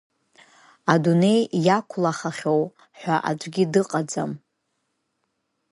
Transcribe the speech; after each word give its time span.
Адунеи 0.93 1.41
иақәлахахьоу 1.65 2.63
ҳәа 2.99 3.15
аӡәгьы 3.29 3.63
дыҟаӡам. 3.71 4.31